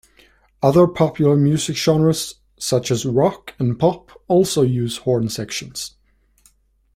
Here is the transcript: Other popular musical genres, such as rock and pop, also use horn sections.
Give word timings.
Other 0.63 0.87
popular 0.87 1.35
musical 1.35 1.75
genres, 1.75 2.33
such 2.57 2.89
as 2.89 3.05
rock 3.05 3.53
and 3.59 3.77
pop, 3.77 4.09
also 4.27 4.63
use 4.63 4.97
horn 4.97 5.29
sections. 5.29 5.95